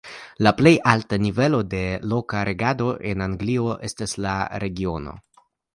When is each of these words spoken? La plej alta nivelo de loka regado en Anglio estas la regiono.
La 0.45 0.51
plej 0.61 0.71
alta 0.91 1.19
nivelo 1.25 1.59
de 1.75 1.83
loka 2.15 2.41
regado 2.51 2.91
en 3.11 3.25
Anglio 3.29 3.79
estas 3.91 4.21
la 4.27 4.37
regiono. 4.67 5.19